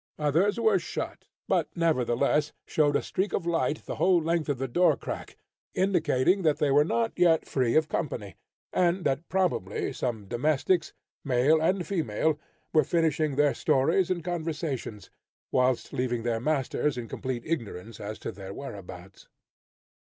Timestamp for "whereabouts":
18.55-19.27